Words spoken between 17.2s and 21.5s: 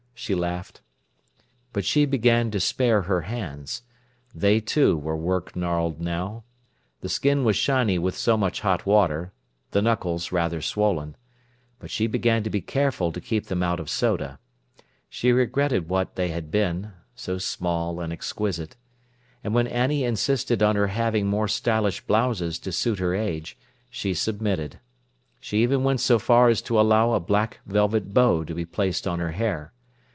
small and exquisite. And when Annie insisted on her having more